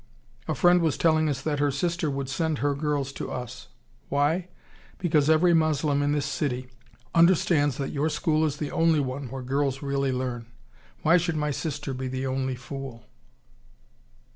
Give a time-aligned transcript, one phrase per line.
[0.47, 3.67] A friend was telling us that her sister would send her girls to us.
[4.09, 4.47] 'Why?'
[4.97, 6.69] 'Because every Moslem in this city
[7.13, 10.47] understands that your school is the only one where girls really learn.
[11.03, 13.05] Why should my sister be the only fool?